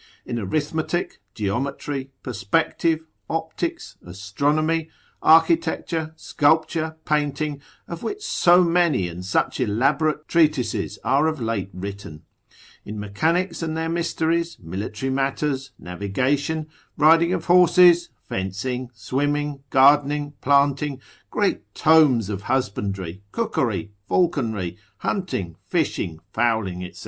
[0.25, 4.89] In arithmetic, geometry, perspective, optics, astronomy,
[5.21, 12.23] architecture, sculpture, painting, of which so many and such elaborate treatises are of late written:
[12.83, 16.65] in mechanics and their mysteries, military matters, navigation,
[16.97, 20.99] riding of horses, fencing, swimming, gardening, planting,
[21.29, 26.99] great tomes of husbandry, cookery, falconry, hunting, fishing, fowling, &c.